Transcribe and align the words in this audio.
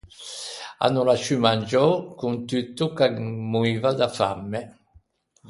A 0.85 0.87
no 0.93 1.01
l’à 1.05 1.15
ciù 1.23 1.35
mangiou, 1.47 1.91
con 2.19 2.33
tutto 2.49 2.83
ch’a 2.95 3.07
moiva 3.51 3.89
da 3.99 4.07
famme. 4.17 4.61